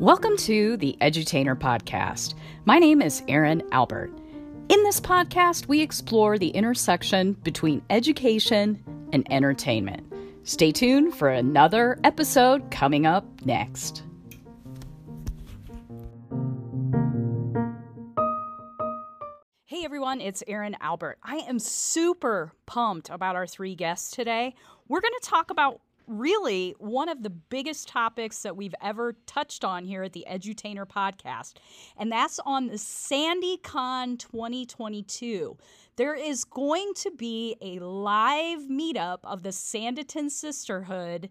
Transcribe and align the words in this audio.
Welcome 0.00 0.36
to 0.38 0.76
the 0.76 0.98
Edutainer 1.00 1.56
Podcast. 1.56 2.34
My 2.64 2.80
name 2.80 3.00
is 3.00 3.22
Erin 3.28 3.62
Albert. 3.70 4.10
In 4.68 4.82
this 4.82 5.00
podcast, 5.00 5.68
we 5.68 5.80
explore 5.80 6.36
the 6.36 6.48
intersection 6.48 7.34
between 7.44 7.80
education 7.90 8.82
and 9.12 9.24
entertainment. 9.32 10.12
Stay 10.42 10.72
tuned 10.72 11.14
for 11.14 11.28
another 11.28 12.00
episode 12.02 12.72
coming 12.72 13.06
up 13.06 13.24
next. 13.44 14.02
Hey 19.66 19.84
everyone, 19.84 20.20
it's 20.20 20.42
Erin 20.48 20.76
Albert. 20.80 21.18
I 21.22 21.36
am 21.36 21.60
super 21.60 22.52
pumped 22.66 23.10
about 23.10 23.36
our 23.36 23.46
three 23.46 23.76
guests 23.76 24.10
today. 24.10 24.56
We're 24.88 25.00
going 25.00 25.14
to 25.20 25.28
talk 25.28 25.50
about 25.50 25.80
really 26.06 26.74
one 26.78 27.08
of 27.08 27.22
the 27.22 27.30
biggest 27.30 27.88
topics 27.88 28.42
that 28.42 28.56
we've 28.56 28.74
ever 28.82 29.14
touched 29.26 29.64
on 29.64 29.84
here 29.84 30.02
at 30.02 30.12
the 30.12 30.26
Edutainer 30.30 30.86
podcast, 30.86 31.54
and 31.96 32.10
that's 32.10 32.40
on 32.44 32.66
the 32.66 32.74
SandiCon 32.74 34.18
2022. 34.18 35.56
There 35.96 36.14
is 36.14 36.44
going 36.44 36.92
to 36.96 37.10
be 37.12 37.56
a 37.60 37.78
live 37.78 38.60
meetup 38.68 39.18
of 39.24 39.42
the 39.42 39.50
Sanditon 39.50 40.30
Sisterhood 40.30 41.30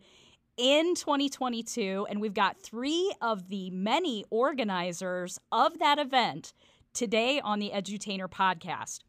in 0.57 0.95
2022, 0.95 2.07
and 2.09 2.21
we've 2.21 2.33
got 2.33 2.61
three 2.61 3.13
of 3.21 3.49
the 3.49 3.69
many 3.71 4.23
organizers 4.29 5.39
of 5.51 5.79
that 5.79 5.99
event 5.99 6.53
today 6.93 7.41
on 7.41 7.59
the 7.59 7.71
Edutainer 7.73 8.29
podcast. 8.29 8.99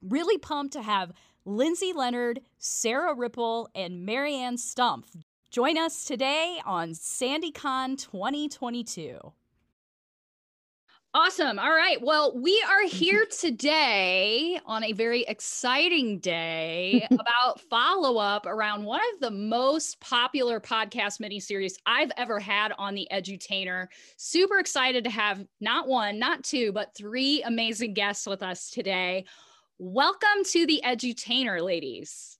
Really 0.00 0.38
pumped 0.38 0.72
to 0.74 0.82
have 0.82 1.12
Lindsay 1.46 1.92
Leonard, 1.94 2.40
Sara 2.58 3.14
Ripple, 3.14 3.70
and 3.74 4.04
Mariann 4.04 4.56
Stumpf. 4.56 5.16
Join 5.52 5.78
us 5.78 6.04
today 6.04 6.60
on 6.66 6.90
SandiCon 6.90 7.96
2022. 7.96 9.18
Awesome. 11.14 11.58
All 11.58 11.70
right. 11.70 11.96
Well, 12.02 12.38
we 12.38 12.62
are 12.68 12.82
here 12.86 13.24
today 13.40 14.60
on 14.66 14.84
a 14.84 14.92
very 14.92 15.22
exciting 15.22 16.18
day 16.18 17.06
about 17.10 17.60
follow 17.70 18.18
up 18.18 18.44
around 18.44 18.84
one 18.84 19.00
of 19.14 19.20
the 19.20 19.30
most 19.30 19.98
popular 20.00 20.60
podcast 20.60 21.20
miniseries 21.20 21.74
I've 21.86 22.10
ever 22.18 22.40
had 22.40 22.72
on 22.76 22.94
the 22.94 23.08
Edutainer. 23.10 23.86
Super 24.16 24.58
excited 24.58 25.04
to 25.04 25.10
have 25.10 25.46
not 25.60 25.86
one, 25.86 26.18
not 26.18 26.42
two, 26.42 26.72
but 26.72 26.94
three 26.94 27.42
amazing 27.44 27.94
guests 27.94 28.26
with 28.26 28.42
us 28.42 28.68
today. 28.68 29.24
Welcome 29.78 30.44
to 30.52 30.64
the 30.64 30.80
Edutainer, 30.82 31.62
ladies. 31.62 32.38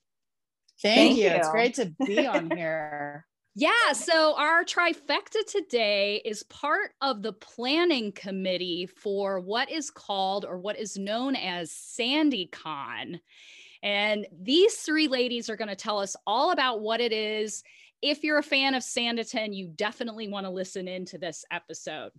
Thank, 0.81 0.97
Thank 0.97 1.19
you. 1.19 1.25
you. 1.25 1.31
It's 1.31 1.51
great 1.51 1.75
to 1.75 1.93
be 2.07 2.27
on 2.27 2.51
here. 2.51 3.27
Yeah, 3.55 3.93
so 3.93 4.35
our 4.39 4.65
trifecta 4.65 5.45
today 5.47 6.23
is 6.25 6.45
part 6.45 6.93
of 7.03 7.23
the 7.23 7.35
planning 7.35 8.13
committee 8.13 8.87
for 8.87 9.41
what 9.41 9.71
is 9.71 9.91
called 9.91 10.47
or 10.47 10.59
what 10.59 10.79
is 10.79 10.97
known 10.97 11.37
as 11.37 11.71
SandiCon. 11.71 13.21
And 13.83 14.27
these 14.43 14.77
three 14.77 15.09
ladies 15.09 15.51
are 15.51 15.57
going 15.57 15.69
to 15.69 15.77
tell 15.77 15.99
us 15.99 16.17
all 16.27 16.53
about 16.53 16.81
what 16.81 17.03
it 17.03 17.13
is. 17.13 17.63
If 18.01 18.25
you're 18.25 18.39
a 18.39 18.43
fan 18.43 18.75
of 18.75 18.83
Sanditon, 18.83 19.55
you 19.55 19.69
definitely 19.69 20.29
want 20.29 20.47
to 20.47 20.51
listen 20.51 20.89
into 20.89 21.19
this 21.19 21.45
episode. 21.51 22.13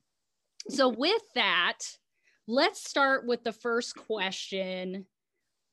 So, 0.69 0.89
with 0.89 1.21
that, 1.35 1.79
Let's 2.49 2.81
start 2.81 3.27
with 3.27 3.43
the 3.43 3.51
first 3.51 3.97
question. 3.97 5.05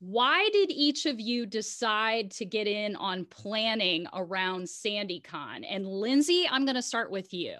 Why 0.01 0.49
did 0.53 0.73
each 0.73 1.07
of 1.07 1.21
you 1.21 1.47
decide 1.47 2.33
to 2.33 2.45
get 2.45 2.67
in 2.67 2.97
on 2.97 3.27
planning 3.27 4.09
around 4.13 4.65
SandiCon? 4.65 5.65
And 5.69 5.87
Lindsay, 5.87 6.49
I'm 6.51 6.65
going 6.65 6.75
to 6.75 6.83
start 6.83 7.13
with 7.13 7.33
you. 7.33 7.55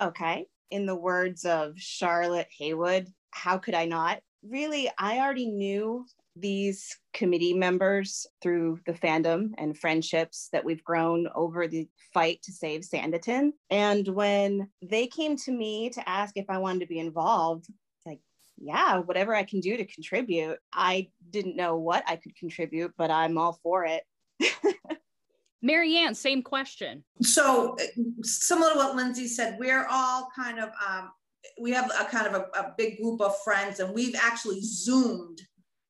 Okay. 0.00 0.46
In 0.70 0.86
the 0.86 0.96
words 0.96 1.44
of 1.44 1.74
Charlotte 1.76 2.48
Heywood, 2.50 3.08
how 3.32 3.58
could 3.58 3.74
I 3.74 3.84
not? 3.84 4.20
Really, 4.42 4.90
I 4.98 5.18
already 5.18 5.50
knew 5.50 6.06
these 6.36 6.96
committee 7.12 7.52
members 7.52 8.26
through 8.40 8.80
the 8.86 8.94
fandom 8.94 9.50
and 9.58 9.76
friendships 9.76 10.48
that 10.52 10.64
we've 10.64 10.82
grown 10.84 11.28
over 11.34 11.68
the 11.68 11.86
fight 12.14 12.40
to 12.44 12.52
save 12.52 12.80
Sanditon. 12.80 13.50
And 13.68 14.08
when 14.08 14.70
they 14.80 15.06
came 15.06 15.36
to 15.38 15.52
me 15.52 15.90
to 15.90 16.08
ask 16.08 16.36
if 16.36 16.48
I 16.48 16.56
wanted 16.56 16.80
to 16.80 16.86
be 16.86 16.98
involved, 16.98 17.66
yeah, 18.60 18.98
whatever 18.98 19.34
I 19.34 19.42
can 19.42 19.60
do 19.60 19.76
to 19.76 19.84
contribute. 19.84 20.58
I 20.72 21.08
didn't 21.30 21.56
know 21.56 21.76
what 21.76 22.04
I 22.06 22.16
could 22.16 22.36
contribute, 22.36 22.92
but 22.96 23.10
I'm 23.10 23.38
all 23.38 23.58
for 23.62 23.86
it. 23.86 24.02
Mariann, 25.62 26.14
same 26.14 26.42
question. 26.42 27.04
So, 27.22 27.76
similar 28.22 28.72
to 28.72 28.78
what 28.78 28.96
Lindsay 28.96 29.26
said, 29.26 29.56
we're 29.58 29.86
all 29.90 30.28
kind 30.34 30.58
of, 30.58 30.70
um, 30.86 31.10
we 31.60 31.70
have 31.72 31.90
a 31.98 32.04
kind 32.04 32.26
of 32.26 32.34
a, 32.34 32.58
a 32.58 32.74
big 32.76 32.98
group 32.98 33.20
of 33.20 33.34
friends, 33.42 33.80
and 33.80 33.94
we've 33.94 34.14
actually 34.14 34.60
Zoomed 34.62 35.40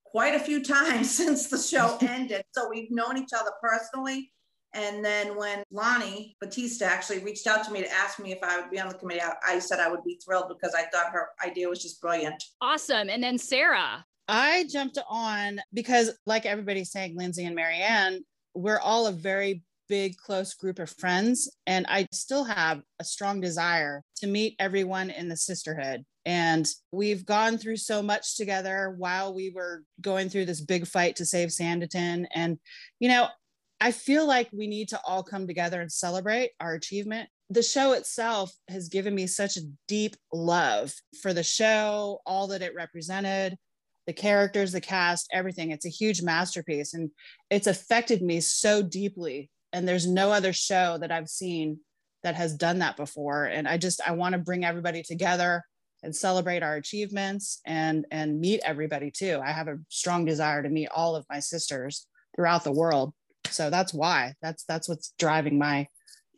quite 0.05 0.35
a 0.35 0.41
few 0.41 0.63
times 0.65 1.11
since 1.11 1.49
the 1.49 1.59
show 1.59 1.99
ended. 2.01 2.45
So, 2.53 2.69
we've 2.71 2.91
known 2.91 3.19
each 3.19 3.33
other 3.37 3.53
personally. 3.61 4.33
And 4.73 5.05
then 5.05 5.37
when 5.37 5.63
Lonnie 5.71 6.37
Batista 6.41 6.85
actually 6.85 7.19
reached 7.19 7.47
out 7.47 7.65
to 7.65 7.73
me 7.73 7.83
to 7.83 7.93
ask 7.93 8.19
me 8.19 8.33
if 8.33 8.39
I 8.43 8.61
would 8.61 8.71
be 8.71 8.79
on 8.81 8.89
the 8.89 8.95
committee, 8.95 9.23
I, 9.23 9.35
I 9.47 9.59
said 9.59 9.81
I 9.81 9.91
would 9.91 10.05
be 10.05 10.21
thrilled 10.25 10.49
because 10.49 10.75
I 10.75 10.85
thought 10.93 11.13
her 11.13 11.31
idea 11.45 11.69
was 11.69 11.83
just 11.83 12.01
brilliant. 12.01 12.43
Awesome. 12.61 13.11
And 13.11 13.23
then 13.23 13.39
Sara. 13.39 14.05
I 14.29 14.65
jumped 14.71 14.99
on 15.09 15.61
because, 15.75 16.13
like 16.25 16.47
everybody's 16.47 16.93
saying, 16.93 17.17
Lindsay 17.17 17.45
and 17.45 17.57
Mariann, 17.57 18.25
we're 18.55 18.79
all 18.79 19.09
a 19.09 19.13
very 19.13 19.65
big, 19.89 20.17
close 20.17 20.55
group 20.55 20.79
of 20.79 20.89
friends. 20.89 21.51
And 21.67 21.85
I 21.89 22.07
still 22.13 22.45
have 22.45 22.81
a 23.01 23.05
strong 23.05 23.41
desire 23.41 24.05
to 24.19 24.29
meet 24.29 24.55
everyone 24.61 25.11
in 25.11 25.29
the 25.29 25.37
sisterhood. 25.37 26.05
And 26.25 26.69
we've 26.93 27.27
gone 27.27 27.59
through 27.59 27.79
so 27.79 28.03
much 28.03 28.37
together 28.37 28.95
while 28.97 29.35
we 29.35 29.51
were 29.51 29.83
going 30.01 30.29
through 30.29 30.45
this 30.45 30.61
big 30.61 30.87
fight 30.87 31.17
to 31.17 31.27
save 31.27 31.49
Sanditon. 31.49 32.27
And, 32.33 32.59
you 33.01 33.09
know, 33.09 33.27
I 33.81 33.93
feel 33.93 34.27
like 34.27 34.51
we 34.53 34.67
need 34.67 34.89
to 34.91 35.01
all 35.07 35.23
come 35.23 35.47
together 35.47 35.81
and 35.81 35.91
celebrate 35.91 36.51
our 36.61 36.75
achievement. 36.75 37.29
The 37.49 37.63
show 37.63 37.93
itself 37.93 38.53
has 38.69 38.89
given 38.89 39.15
me 39.15 39.27
such 39.27 39.57
a 39.57 39.67
deep 39.89 40.17
love 40.33 40.93
for 41.23 41.33
the 41.33 41.43
show, 41.43 42.21
all 42.27 42.49
that 42.49 42.63
it 42.63 42.75
represented, 42.75 43.57
the 44.07 44.13
characters, 44.13 44.73
the 44.73 44.81
cast, 44.81 45.29
everything. 45.33 45.71
It's 45.71 45.87
a 45.87 45.91
huge 45.91 46.21
masterpiece 46.23 46.95
and 46.95 47.11
it's 47.49 47.67
affected 47.67 48.23
me 48.23 48.41
so 48.41 48.83
deeply. 48.83 49.51
And 49.73 49.89
there's 49.89 50.07
no 50.07 50.31
other 50.31 50.53
show 50.53 50.99
that 50.99 51.11
I've 51.11 51.29
seen 51.29 51.79
that 52.23 52.35
has 52.35 52.55
done 52.55 52.81
that 52.81 52.97
before. 52.97 53.45
And 53.47 53.67
I 53.67 53.79
just, 53.79 54.01
I 54.07 54.13
want 54.13 54.35
to 54.35 54.39
bring 54.39 54.65
everybody 54.65 55.03
together 55.03 55.65
and 56.03 56.15
celebrate 56.15 56.63
our 56.63 56.77
achievements 56.77 57.61
and 57.67 58.07
and 58.11 58.41
meet 58.41 58.61
everybody 58.65 59.11
too. 59.11 59.41
I 59.45 59.53
have 59.53 59.69
a 59.69 59.79
strong 59.89 60.25
desire 60.25 60.63
to 60.63 60.69
meet 60.69 60.89
all 60.95 61.15
of 61.15 61.27
my 61.29 61.41
sisters 61.41 62.07
throughout 62.35 62.65
the 62.65 62.73
world 62.73 63.13
so 63.51 63.71
that's 63.71 63.93
why 63.93 64.35
that's 64.43 64.65
that's 64.65 64.89
what's 64.89 65.13
driving 65.19 65.59
my 65.59 65.87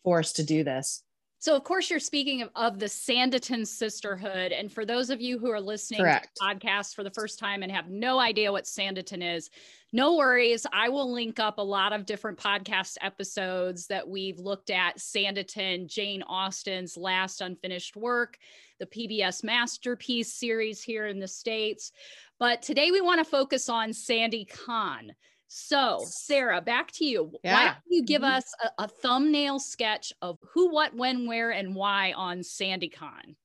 force 0.03 0.33
to 0.33 0.43
do 0.43 0.65
this 0.65 1.03
so, 1.43 1.56
of 1.56 1.65
course, 1.65 1.91
you're 1.91 1.99
speaking 1.99 2.43
of, 2.43 2.50
of, 2.55 2.78
the 2.78 2.87
Sanditon 2.87 3.67
Sisterhood. 3.67 4.53
And 4.53 4.73
for 4.73 4.87
those 4.87 5.11
of 5.11 5.21
you 5.21 5.41
who 5.41 5.50
are 5.50 5.61
listening 5.61 5.99
Correct. 5.99 6.27
to 6.27 6.31
the 6.39 6.55
podcast 6.55 6.95
for 6.95 7.03
the 7.03 7.11
first 7.11 7.41
time 7.41 7.65
and 7.65 7.73
have 7.73 7.91
no 7.91 8.21
idea 8.21 8.53
what 8.53 8.62
Sanditon 8.62 9.37
is, 9.37 9.50
no 9.93 10.15
worries. 10.15 10.67
I 10.73 10.89
will 10.89 11.12
link 11.12 11.41
up 11.41 11.59
a 11.59 11.62
lot 11.62 11.93
of 11.93 12.06
different 12.06 12.39
podcast 12.39 12.97
episodes 13.00 13.89
that 13.89 14.09
we've 14.09 14.39
looked 14.39 14.71
at 14.71 14.99
Sanditon, 14.99 15.89
Jane 15.89 16.23
Austen's 16.23 16.97
last 16.97 17.41
unfinished 17.41 17.97
work, 17.97 18.39
the 18.79 18.87
PBS 18.87 19.43
Masterpiece 19.43 20.33
series 20.33 20.81
here 20.81 21.09
in 21.09 21.19
the 21.19 21.27
States. 21.27 21.91
But 22.39 22.62
today 22.62 22.93
we 22.93 23.00
want 23.00 23.19
to 23.19 23.29
focus 23.29 23.69
on 23.69 23.91
SandiCon. 23.91 25.11
So, 25.55 26.03
Sara, 26.07 26.63
back 26.63 26.93
to 26.93 27.05
you. 27.05 27.31
Yeah. 27.45 27.55
Why 27.55 27.65
don't 27.67 27.76
you 27.87 28.05
give 28.05 28.23
mm-hmm. 28.23 28.37
us 28.37 28.44
a, 28.65 28.85
a, 28.85 28.88
thumbnail 28.88 29.59
sketch 29.59 30.11
of 30.23 30.38
who, 30.55 30.73
what, 30.73 30.94
when, 30.94 31.26
where, 31.26 31.50
and 31.50 31.75
why 31.75 32.15
on 32.17 32.38
SandiCon? 32.38 33.37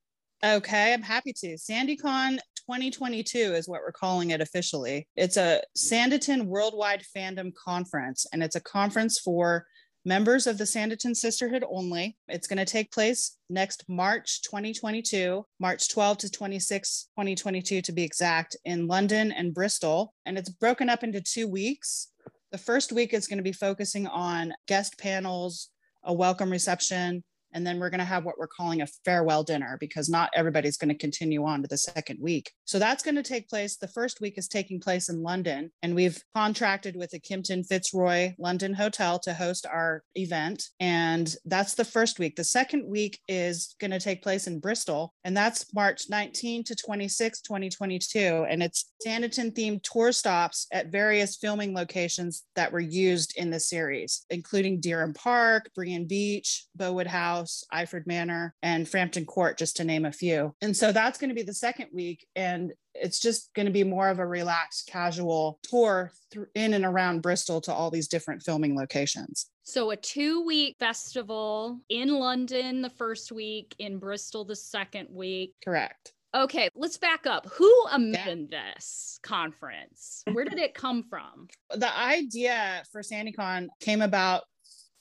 Okay, 0.41 0.93
I'm 0.93 1.01
happy 1.01 1.33
to. 1.33 1.55
SandiCon 1.55 2.37
2022 2.55 3.37
is 3.37 3.67
what 3.67 3.81
we're 3.81 3.91
calling 3.91 4.29
it 4.29 4.39
officially. 4.39 5.05
It's 5.17 5.35
a 5.35 5.61
Sanditon 5.77 6.45
Worldwide 6.45 7.03
Fandom 7.13 7.51
Conference, 7.53 8.25
and 8.31 8.41
it's 8.41 8.55
a 8.55 8.61
conference 8.61 9.19
for 9.19 9.65
members 10.07 10.47
of 10.47 10.57
the 10.57 10.63
Sanditon 10.63 11.13
Sisterhood 11.13 11.65
only. 11.69 12.15
It's 12.29 12.47
going 12.47 12.59
to 12.59 12.65
take 12.65 12.93
place 12.93 13.35
next 13.49 13.83
March 13.89 14.41
2022, 14.43 15.45
March 15.59 15.89
12 15.89 16.19
to 16.19 16.31
26, 16.31 17.09
2022 17.17 17.81
to 17.81 17.91
be 17.91 18.03
exact, 18.03 18.55
in 18.63 18.87
London 18.87 19.33
and 19.33 19.53
Bristol. 19.53 20.13
And 20.25 20.37
it's 20.37 20.47
broken 20.47 20.89
up 20.89 21.03
into 21.03 21.19
two 21.19 21.49
weeks. 21.49 22.13
The 22.53 22.57
first 22.57 22.93
week 22.93 23.13
is 23.13 23.27
going 23.27 23.39
to 23.39 23.43
be 23.43 23.51
focusing 23.51 24.07
on 24.07 24.53
guest 24.65 24.97
panels, 24.97 25.67
a 26.05 26.13
welcome 26.13 26.49
reception, 26.49 27.21
And 27.53 27.65
then 27.65 27.79
we're 27.79 27.89
going 27.89 27.99
to 27.99 28.05
have 28.05 28.25
what 28.25 28.37
we're 28.37 28.47
calling 28.47 28.81
a 28.81 28.87
farewell 29.05 29.43
dinner 29.43 29.77
because 29.79 30.09
not 30.09 30.29
everybody's 30.35 30.77
going 30.77 30.89
to 30.89 30.95
continue 30.95 31.45
on 31.45 31.61
to 31.61 31.67
the 31.67 31.77
second 31.77 32.19
week. 32.21 32.51
So 32.65 32.79
that's 32.79 33.03
going 33.03 33.15
to 33.15 33.23
take 33.23 33.49
place. 33.49 33.77
The 33.77 33.87
first 33.87 34.21
week 34.21 34.37
is 34.37 34.47
taking 34.47 34.79
place 34.79 35.09
in 35.09 35.23
London, 35.23 35.71
and 35.81 35.95
we've 35.95 36.21
contracted 36.35 36.95
with 36.95 37.11
the 37.11 37.19
Kimpton 37.19 37.65
Fitzroy 37.65 38.33
London 38.37 38.73
Hotel 38.73 39.19
to 39.19 39.33
host 39.33 39.65
our 39.65 40.03
event. 40.15 40.63
And 40.79 41.33
that's 41.45 41.75
the 41.75 41.85
first 41.85 42.19
week. 42.19 42.35
The 42.35 42.43
second 42.43 42.87
week 42.87 43.19
is 43.27 43.75
going 43.79 43.91
to 43.91 43.99
take 43.99 44.21
place 44.21 44.47
in 44.47 44.59
Bristol, 44.59 45.13
and 45.23 45.35
that's 45.35 45.73
March 45.73 46.05
19 46.09 46.63
to 46.65 46.75
26, 46.75 47.41
2022. 47.41 48.45
And 48.49 48.61
it's 48.61 48.91
Sanditon 49.05 49.53
themed 49.53 49.83
tour 49.83 50.11
stops 50.11 50.67
at 50.71 50.91
various 50.91 51.37
filming 51.37 51.73
locations 51.73 52.43
that 52.55 52.71
were 52.71 52.79
used 52.79 53.37
in 53.37 53.49
the 53.49 53.59
series, 53.59 54.25
including 54.29 54.81
Dyrham 54.81 55.13
Park, 55.13 55.69
Brean 55.77 56.07
Beach, 56.07 56.65
Bowood 56.75 57.07
House, 57.07 57.36
Eyford 57.73 58.07
Manor, 58.07 58.53
and 58.61 58.87
Frampton 58.87 59.25
Court, 59.25 59.57
just 59.57 59.77
to 59.77 59.83
name 59.83 60.05
a 60.05 60.11
few. 60.11 60.55
And 60.61 60.75
so 60.75 60.91
that's 60.91 61.17
going 61.17 61.29
to 61.29 61.35
be 61.35 61.43
the 61.43 61.53
second 61.53 61.87
week. 61.93 62.25
And 62.35 62.73
it's 62.93 63.19
just 63.19 63.53
going 63.53 63.65
to 63.65 63.71
be 63.71 63.83
more 63.83 64.09
of 64.09 64.19
a 64.19 64.25
relaxed, 64.25 64.87
casual 64.87 65.59
tour 65.63 66.11
through, 66.31 66.47
in 66.55 66.73
and 66.73 66.85
around 66.85 67.21
Bristol 67.21 67.61
to 67.61 67.73
all 67.73 67.91
these 67.91 68.07
different 68.07 68.43
filming 68.43 68.75
locations. 68.75 69.47
So, 69.63 69.91
a 69.91 69.97
two 69.97 70.45
week 70.45 70.75
festival 70.79 71.79
in 71.89 72.09
London 72.09 72.81
the 72.81 72.89
first 72.89 73.31
week, 73.31 73.75
in 73.79 73.99
Bristol 73.99 74.45
the 74.45 74.55
second 74.55 75.09
week. 75.11 75.53
Correct. 75.63 76.13
Okay, 76.35 76.69
let's 76.75 76.97
back 76.97 77.25
up. 77.25 77.47
Who 77.53 77.85
amended 77.91 78.51
this 78.51 79.19
conference? 79.23 80.23
Where 80.31 80.45
did 80.45 80.59
it 80.59 80.73
come 80.73 81.03
from? 81.03 81.47
The 81.71 81.97
idea 81.97 82.83
for 82.91 83.01
SandiCon 83.01 83.67
came 83.79 84.01
about 84.01 84.43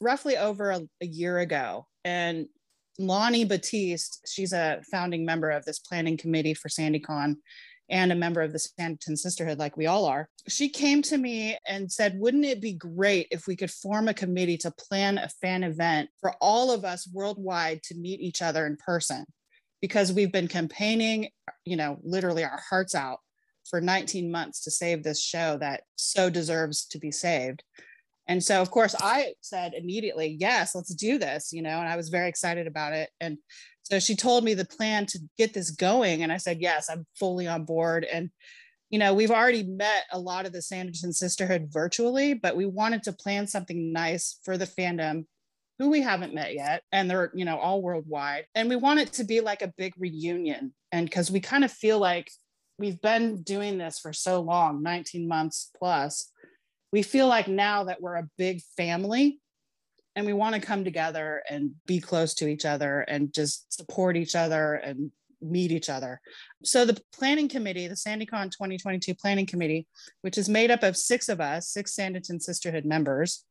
roughly 0.00 0.36
over 0.36 0.70
a, 0.70 0.80
a 1.00 1.06
year 1.06 1.38
ago. 1.38 1.86
And 2.06 2.46
Lonnie 3.00 3.44
Batiste, 3.44 4.28
she's 4.32 4.52
a 4.52 4.80
founding 4.92 5.24
member 5.24 5.50
of 5.50 5.64
this 5.64 5.80
planning 5.80 6.16
committee 6.16 6.54
for 6.54 6.68
SandiCon 6.68 7.34
and 7.90 8.12
a 8.12 8.16
member 8.16 8.42
of 8.42 8.52
the 8.52 8.58
Sanditon 8.58 9.18
Sisterhood, 9.18 9.58
like 9.58 9.76
we 9.76 9.86
all 9.86 10.04
are. 10.06 10.28
She 10.48 10.68
came 10.68 11.02
to 11.02 11.18
me 11.18 11.58
and 11.66 11.90
said, 11.90 12.18
Wouldn't 12.18 12.44
it 12.44 12.60
be 12.60 12.74
great 12.74 13.26
if 13.32 13.48
we 13.48 13.56
could 13.56 13.72
form 13.72 14.06
a 14.06 14.14
committee 14.14 14.56
to 14.58 14.70
plan 14.70 15.18
a 15.18 15.28
fan 15.40 15.64
event 15.64 16.08
for 16.20 16.32
all 16.40 16.70
of 16.70 16.84
us 16.84 17.08
worldwide 17.12 17.82
to 17.84 17.96
meet 17.96 18.20
each 18.20 18.40
other 18.40 18.66
in 18.66 18.76
person? 18.76 19.24
Because 19.82 20.12
we've 20.12 20.32
been 20.32 20.48
campaigning, 20.48 21.30
you 21.64 21.76
know, 21.76 21.98
literally 22.04 22.44
our 22.44 22.60
hearts 22.70 22.94
out 22.94 23.18
for 23.68 23.80
19 23.80 24.30
months 24.30 24.62
to 24.62 24.70
save 24.70 25.02
this 25.02 25.20
show 25.20 25.58
that 25.58 25.82
so 25.96 26.30
deserves 26.30 26.86
to 26.86 27.00
be 27.00 27.10
saved. 27.10 27.64
And 28.28 28.42
so, 28.42 28.60
of 28.60 28.70
course, 28.70 28.94
I 29.00 29.34
said 29.40 29.74
immediately, 29.74 30.36
yes, 30.38 30.74
let's 30.74 30.94
do 30.94 31.18
this, 31.18 31.52
you 31.52 31.62
know, 31.62 31.78
and 31.80 31.88
I 31.88 31.96
was 31.96 32.08
very 32.08 32.28
excited 32.28 32.66
about 32.66 32.92
it. 32.92 33.10
And 33.20 33.38
so 33.84 34.00
she 34.00 34.16
told 34.16 34.42
me 34.42 34.54
the 34.54 34.64
plan 34.64 35.06
to 35.06 35.18
get 35.38 35.54
this 35.54 35.70
going. 35.70 36.22
And 36.22 36.32
I 36.32 36.38
said, 36.38 36.60
yes, 36.60 36.90
I'm 36.90 37.06
fully 37.18 37.46
on 37.46 37.64
board. 37.64 38.04
And, 38.04 38.30
you 38.90 38.98
know, 38.98 39.14
we've 39.14 39.30
already 39.30 39.62
met 39.62 40.04
a 40.12 40.18
lot 40.18 40.44
of 40.44 40.52
the 40.52 40.58
Sanditon 40.58 41.14
Sisterhood 41.14 41.68
virtually, 41.70 42.34
but 42.34 42.56
we 42.56 42.66
wanted 42.66 43.04
to 43.04 43.12
plan 43.12 43.46
something 43.46 43.92
nice 43.92 44.40
for 44.44 44.58
the 44.58 44.66
fandom 44.66 45.26
who 45.78 45.90
we 45.90 46.00
haven't 46.00 46.34
met 46.34 46.54
yet. 46.54 46.82
And 46.90 47.08
they're, 47.08 47.30
you 47.34 47.44
know, 47.44 47.58
all 47.58 47.80
worldwide. 47.80 48.46
And 48.56 48.68
we 48.68 48.76
want 48.76 49.00
it 49.00 49.12
to 49.14 49.24
be 49.24 49.40
like 49.40 49.62
a 49.62 49.72
big 49.76 49.92
reunion. 49.98 50.72
And 50.90 51.06
because 51.06 51.30
we 51.30 51.38
kind 51.38 51.64
of 51.64 51.70
feel 51.70 52.00
like 52.00 52.30
we've 52.78 53.00
been 53.00 53.42
doing 53.42 53.78
this 53.78 53.98
for 53.98 54.12
so 54.12 54.40
long 54.40 54.82
19 54.82 55.28
months 55.28 55.70
plus 55.78 56.32
we 56.92 57.02
feel 57.02 57.28
like 57.28 57.48
now 57.48 57.84
that 57.84 58.00
we're 58.00 58.16
a 58.16 58.28
big 58.38 58.60
family 58.76 59.40
and 60.14 60.24
we 60.24 60.32
want 60.32 60.54
to 60.54 60.60
come 60.60 60.84
together 60.84 61.42
and 61.48 61.72
be 61.86 62.00
close 62.00 62.34
to 62.34 62.48
each 62.48 62.64
other 62.64 63.00
and 63.02 63.32
just 63.32 63.72
support 63.72 64.16
each 64.16 64.34
other 64.34 64.74
and 64.74 65.10
meet 65.42 65.70
each 65.70 65.90
other. 65.90 66.20
So 66.64 66.84
the 66.84 66.98
planning 67.14 67.48
committee, 67.48 67.86
the 67.86 67.94
SandiCon 67.94 68.50
2022 68.50 69.14
planning 69.14 69.46
committee, 69.46 69.86
which 70.22 70.38
is 70.38 70.48
made 70.48 70.70
up 70.70 70.82
of 70.82 70.96
six 70.96 71.28
of 71.28 71.40
us, 71.40 71.68
six 71.68 71.94
Sanditon 71.94 72.40
Sisterhood 72.40 72.84
members, 72.84 73.44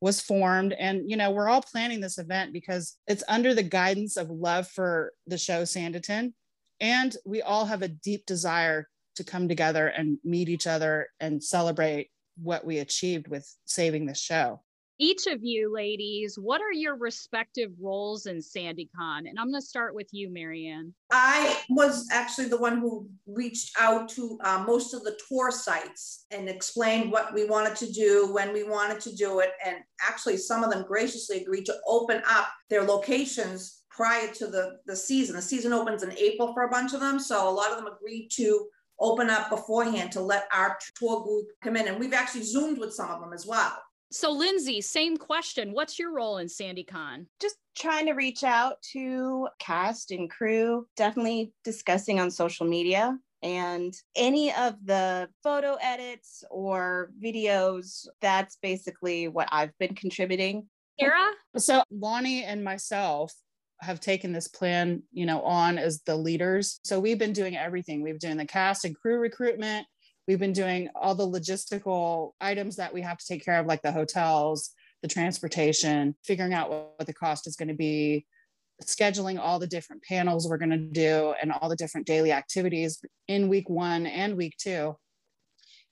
was 0.00 0.20
formed. 0.20 0.72
And, 0.74 1.08
you 1.10 1.16
know, 1.16 1.30
we're 1.30 1.48
all 1.48 1.62
planning 1.62 2.00
this 2.00 2.18
event 2.18 2.52
because 2.52 2.96
it's 3.06 3.24
under 3.28 3.54
the 3.54 3.62
guidance 3.62 4.16
of 4.16 4.30
love 4.30 4.68
for 4.68 5.12
the 5.26 5.38
show 5.38 5.62
Sanditon. 5.62 6.32
And 6.80 7.16
we 7.24 7.42
all 7.42 7.66
have 7.66 7.82
a 7.82 7.88
deep 7.88 8.26
desire 8.26 8.88
to 9.16 9.24
come 9.24 9.48
together 9.48 9.88
and 9.88 10.18
meet 10.24 10.48
each 10.48 10.66
other 10.66 11.08
and 11.20 11.42
celebrate 11.42 12.10
what 12.42 12.64
we 12.64 12.78
achieved 12.78 13.28
with 13.28 13.48
saving 13.64 14.06
the 14.06 14.14
show. 14.14 14.60
Each 14.98 15.26
of 15.26 15.42
you 15.42 15.72
ladies, 15.72 16.38
what 16.38 16.60
are 16.60 16.72
your 16.72 16.94
respective 16.94 17.70
roles 17.80 18.26
in 18.26 18.36
SandiCon? 18.36 19.26
And 19.28 19.36
I'm 19.36 19.50
going 19.50 19.60
to 19.60 19.66
start 19.66 19.96
with 19.96 20.06
you, 20.12 20.30
Mariann. 20.30 20.94
I 21.10 21.58
was 21.70 22.06
actually 22.12 22.48
the 22.48 22.58
one 22.58 22.78
who 22.78 23.08
reached 23.26 23.72
out 23.80 24.08
to 24.10 24.38
uh, 24.44 24.62
most 24.64 24.94
of 24.94 25.02
the 25.02 25.18
tour 25.28 25.50
sites 25.50 26.26
and 26.30 26.48
explained 26.48 27.10
what 27.10 27.34
we 27.34 27.46
wanted 27.46 27.74
to 27.76 27.90
do, 27.90 28.32
when 28.32 28.52
we 28.52 28.62
wanted 28.62 29.00
to 29.00 29.16
do 29.16 29.40
it. 29.40 29.52
And 29.66 29.78
actually, 30.00 30.36
some 30.36 30.62
of 30.62 30.70
them 30.70 30.84
graciously 30.86 31.40
agreed 31.40 31.66
to 31.66 31.76
open 31.86 32.22
up 32.28 32.48
their 32.70 32.84
locations 32.84 33.82
prior 33.90 34.28
to 34.34 34.46
the, 34.46 34.76
the 34.86 34.94
season. 34.94 35.34
The 35.34 35.42
season 35.42 35.72
opens 35.72 36.02
in 36.02 36.16
April 36.16 36.52
for 36.54 36.62
a 36.62 36.70
bunch 36.70 36.92
of 36.92 37.00
them. 37.00 37.18
So 37.18 37.48
a 37.48 37.50
lot 37.50 37.72
of 37.72 37.78
them 37.78 37.88
agreed 37.88 38.28
to 38.34 38.66
open 39.02 39.28
up 39.28 39.50
beforehand 39.50 40.12
to 40.12 40.20
let 40.20 40.48
our 40.54 40.78
tour 40.94 41.22
group 41.22 41.46
come 41.62 41.76
in. 41.76 41.88
And 41.88 41.98
we've 41.98 42.14
actually 42.14 42.44
Zoomed 42.44 42.78
with 42.78 42.94
some 42.94 43.10
of 43.10 43.20
them 43.20 43.32
as 43.32 43.44
well. 43.46 43.76
So, 44.12 44.30
Lindsay, 44.30 44.82
same 44.82 45.16
question. 45.16 45.72
What's 45.72 45.98
your 45.98 46.12
role 46.14 46.38
in 46.38 46.46
SandiCon? 46.46 47.26
Just 47.40 47.56
trying 47.76 48.06
to 48.06 48.12
reach 48.12 48.44
out 48.44 48.76
to 48.92 49.48
cast 49.58 50.10
and 50.10 50.30
crew, 50.30 50.86
definitely 50.96 51.52
discussing 51.64 52.20
on 52.20 52.30
social 52.30 52.66
media. 52.66 53.18
And 53.42 53.92
any 54.14 54.52
of 54.52 54.74
the 54.84 55.30
photo 55.42 55.76
edits 55.80 56.44
or 56.50 57.10
videos, 57.20 58.06
that's 58.20 58.58
basically 58.62 59.28
what 59.28 59.48
I've 59.50 59.76
been 59.78 59.94
contributing. 59.94 60.68
Sara? 61.00 61.30
So, 61.56 61.82
Lonnie 61.90 62.44
and 62.44 62.62
myself, 62.62 63.32
have 63.82 64.00
taken 64.00 64.32
this 64.32 64.48
plan, 64.48 65.02
you 65.12 65.26
know, 65.26 65.42
on 65.42 65.76
as 65.76 66.02
the 66.02 66.16
leaders. 66.16 66.80
So 66.84 67.00
we've 67.00 67.18
been 67.18 67.32
doing 67.32 67.56
everything. 67.56 68.02
We've 68.02 68.18
been 68.18 68.30
doing 68.30 68.38
the 68.38 68.46
cast 68.46 68.84
and 68.84 68.94
crew 68.94 69.18
recruitment. 69.18 69.86
We've 70.28 70.38
been 70.38 70.52
doing 70.52 70.88
all 70.94 71.16
the 71.16 71.26
logistical 71.26 72.32
items 72.40 72.76
that 72.76 72.94
we 72.94 73.02
have 73.02 73.18
to 73.18 73.26
take 73.26 73.44
care 73.44 73.58
of, 73.58 73.66
like 73.66 73.82
the 73.82 73.90
hotels, 73.90 74.70
the 75.02 75.08
transportation, 75.08 76.14
figuring 76.24 76.54
out 76.54 76.70
what, 76.70 76.92
what 76.96 77.06
the 77.06 77.12
cost 77.12 77.48
is 77.48 77.56
going 77.56 77.68
to 77.68 77.74
be, 77.74 78.24
scheduling 78.84 79.38
all 79.38 79.58
the 79.58 79.66
different 79.66 80.02
panels 80.04 80.48
we're 80.48 80.58
going 80.58 80.70
to 80.70 80.76
do 80.76 81.34
and 81.42 81.52
all 81.52 81.68
the 81.68 81.76
different 81.76 82.06
daily 82.06 82.30
activities 82.30 83.00
in 83.26 83.48
week 83.48 83.68
one 83.68 84.06
and 84.06 84.36
week 84.36 84.56
two. 84.58 84.96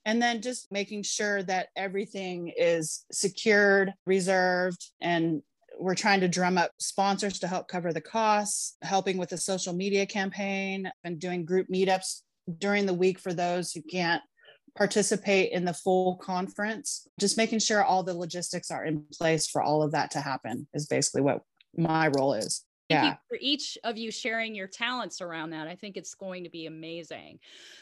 And 0.05 0.23
then 0.23 0.43
just 0.43 0.71
making 0.71 1.03
sure 1.03 1.43
that 1.43 1.69
everything 1.77 2.53
is 2.57 3.05
secured, 3.13 3.93
reserved, 4.07 4.93
and 5.01 5.43
we're 5.81 5.94
trying 5.94 6.20
to 6.20 6.29
drum 6.29 6.58
up 6.58 6.72
sponsors 6.79 7.39
to 7.41 7.49
help 7.49 7.69
cover 7.69 7.93
the 7.93 8.01
costs, 8.01 8.77
helping 8.82 9.17
with 9.17 9.31
the 9.31 9.39
social 9.39 9.72
media 9.72 10.06
campaign, 10.06 10.91
and 11.05 11.19
doing 11.19 11.44
group 11.44 11.69
meetups 11.69 12.20
during 12.58 12.87
the 12.87 12.94
week 12.94 13.19
for 13.19 13.32
those 13.32 13.72
who 13.72 13.82
can't 13.82 14.22
participate 14.77 15.53
in 15.53 15.65
the 15.65 15.75
full 15.75 16.17
conference. 16.17 17.08
Just 17.19 17.37
making 17.37 17.58
sure 17.58 17.82
all 17.82 18.03
the 18.03 18.15
logistics 18.15 18.70
are 18.70 18.84
in 18.84 19.05
place 19.13 19.49
for 19.49 19.63
all 19.63 19.82
of 19.82 19.93
that 19.93 20.10
to 20.13 20.20
happen 20.20 20.69
is 20.75 20.87
basically 20.87 21.22
what 21.22 21.43
my 21.77 22.08
role 22.08 22.34
is. 22.34 22.65
Thank 22.89 23.05
yeah. 23.05 23.17
for 23.29 23.39
each 23.41 23.79
of 23.84 23.96
you 23.96 24.10
sharing 24.10 24.55
your 24.55 24.67
talents 24.67 25.20
around 25.20 25.51
that. 25.51 25.69
I 25.69 25.77
think 25.77 25.96
it's 25.96 26.15
going 26.15 26.43
to 26.44 26.51
be 26.51 26.67
amazing. 26.67 27.39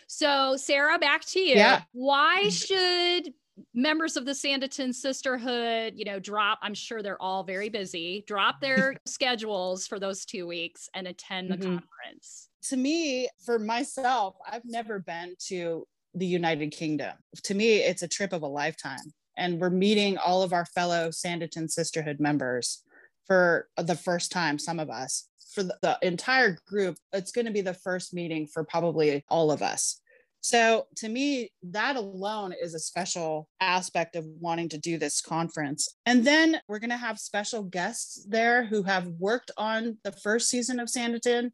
So, 0.06 0.56
Sara, 0.56 0.98
back 0.98 1.24
to 1.26 1.40
you. 1.40 1.54
Yeah. 1.54 1.82
Why 1.92 2.42
mm-hmm. 2.44 3.24
should 3.24 3.32
members 3.74 4.16
of 4.16 4.24
the 4.24 4.32
Sanditon 4.32 4.94
Sisterhood, 4.94 5.94
you 5.96 6.04
know, 6.04 6.18
drop, 6.18 6.58
I'm 6.62 6.74
sure 6.74 7.02
they're 7.02 7.20
all 7.20 7.44
very 7.44 7.68
busy, 7.68 8.24
drop 8.26 8.60
their 8.60 8.96
schedules 9.06 9.86
for 9.86 9.98
those 9.98 10.24
two 10.24 10.46
weeks 10.46 10.88
and 10.94 11.06
attend 11.06 11.50
the 11.50 11.56
mm-hmm. 11.56 11.78
conference. 11.78 12.48
To 12.70 12.76
me, 12.76 13.28
for 13.44 13.58
myself, 13.58 14.36
I've 14.50 14.64
never 14.64 14.98
been 14.98 15.34
to 15.46 15.86
the 16.14 16.26
United 16.26 16.70
Kingdom. 16.70 17.12
To 17.44 17.54
me, 17.54 17.76
it's 17.76 18.02
a 18.02 18.08
trip 18.08 18.32
of 18.32 18.42
a 18.42 18.46
lifetime. 18.46 19.12
And 19.36 19.60
we're 19.60 19.70
meeting 19.70 20.18
all 20.18 20.42
of 20.42 20.52
our 20.52 20.64
fellow 20.66 21.10
Sanditon 21.10 21.70
Sisterhood 21.70 22.18
members 22.18 22.82
for 23.26 23.68
the 23.76 23.94
first 23.94 24.32
time, 24.32 24.58
some 24.58 24.80
of 24.80 24.90
us. 24.90 25.28
For 25.54 25.62
the, 25.62 25.76
the 25.80 25.98
entire 26.02 26.58
group, 26.66 26.96
it's 27.12 27.30
going 27.30 27.46
to 27.46 27.52
be 27.52 27.60
the 27.60 27.74
first 27.74 28.12
meeting 28.12 28.46
for 28.46 28.64
probably 28.64 29.24
all 29.28 29.50
of 29.50 29.62
us. 29.62 30.00
So 30.40 30.86
to 30.96 31.08
me, 31.08 31.50
that 31.62 31.96
alone 31.96 32.54
is 32.60 32.74
a 32.74 32.78
special 32.78 33.48
aspect 33.60 34.16
of 34.16 34.24
wanting 34.40 34.68
to 34.70 34.78
do 34.78 34.96
this 34.96 35.20
conference. 35.20 35.88
And 36.06 36.24
then 36.24 36.60
we're 36.68 36.78
going 36.78 36.90
to 36.90 36.96
have 36.96 37.18
special 37.18 37.62
guests 37.62 38.24
there 38.28 38.64
who 38.64 38.82
have 38.84 39.08
worked 39.18 39.50
on 39.56 39.98
the 40.04 40.12
first 40.12 40.48
season 40.48 40.80
of 40.80 40.88
Sanditon 40.88 41.50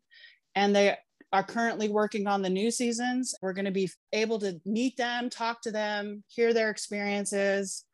and 0.55 0.77
they 0.77 0.97
are 1.33 1.43
currently 1.43 1.89
working 1.89 2.29
on 2.29 2.43
the 2.43 2.51
new 2.51 2.71
seasons. 2.71 3.35
We're 3.43 3.55
going 3.55 3.65
to 3.65 3.73
be 3.73 3.91
able 4.13 4.39
to 4.41 4.61
meet 4.65 4.97
them, 4.97 5.29
talk 5.29 5.63
to 5.63 5.73
them, 5.73 6.23
hear 6.29 6.55
their 6.55 6.71
experiences, 6.71 7.85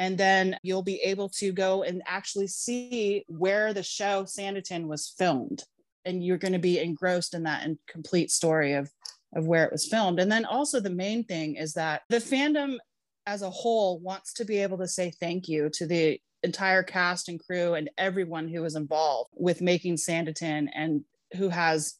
And 0.00 0.16
then 0.16 0.56
you'll 0.62 0.82
be 0.82 0.96
able 1.02 1.28
to 1.40 1.52
go 1.52 1.82
and 1.82 2.02
actually 2.06 2.46
see 2.46 3.22
where 3.28 3.74
the 3.74 3.82
show 3.82 4.24
Sanditon 4.24 4.86
was 4.86 5.14
filmed. 5.18 5.62
And 6.06 6.24
you're 6.24 6.38
going 6.38 6.54
to 6.54 6.58
be 6.58 6.78
engrossed 6.78 7.34
in 7.34 7.42
that 7.42 7.64
and 7.64 7.76
complete 7.86 8.30
story 8.30 8.72
of, 8.72 8.90
of 9.34 9.46
where 9.46 9.64
it 9.64 9.72
was 9.72 9.86
filmed. 9.86 10.20
And 10.20 10.30
then 10.30 10.44
also 10.44 10.80
the 10.80 10.90
main 10.90 11.24
thing 11.24 11.56
is 11.56 11.74
that 11.74 12.02
the 12.08 12.16
fandom 12.16 12.78
as 13.26 13.42
a 13.42 13.50
whole 13.50 13.98
wants 14.00 14.32
to 14.34 14.44
be 14.44 14.58
able 14.58 14.78
to 14.78 14.88
say 14.88 15.12
thank 15.20 15.48
you 15.48 15.70
to 15.74 15.86
the 15.86 16.20
entire 16.42 16.82
cast 16.82 17.28
and 17.28 17.38
crew 17.38 17.74
and 17.74 17.90
everyone 17.98 18.48
who 18.48 18.62
was 18.62 18.74
involved 18.74 19.30
with 19.34 19.60
making 19.60 19.96
Sanditon 19.96 20.68
and 20.74 21.04
who 21.36 21.48
has 21.48 21.96